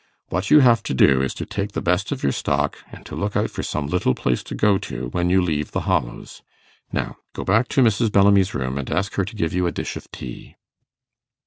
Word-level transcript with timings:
What 0.29 0.49
you 0.49 0.61
have 0.61 0.81
to 0.89 0.95
do 0.95 1.21
is 1.21 1.31
to 1.35 1.45
take 1.45 1.73
the 1.73 1.79
best 1.81 2.11
of 2.11 2.23
your 2.23 2.31
stock, 2.31 2.79
and 2.91 3.05
to 3.05 3.15
look 3.15 3.35
out 3.35 3.51
for 3.51 3.61
some 3.61 3.85
little 3.85 4.15
place 4.15 4.41
to 4.45 4.55
go 4.55 4.79
to, 4.79 5.09
when 5.09 5.29
you 5.29 5.43
leave 5.43 5.73
The 5.73 5.81
Hollows. 5.81 6.41
Now, 6.91 7.17
go 7.33 7.43
back 7.43 7.67
to 7.67 7.83
Mrs. 7.83 8.11
Bellamy's 8.11 8.55
room, 8.55 8.79
and 8.79 8.89
ask 8.89 9.13
her 9.13 9.25
to 9.25 9.35
give 9.35 9.53
you 9.53 9.67
a 9.67 9.71
dish 9.71 9.95
of 9.95 10.09
tea. 10.09 10.55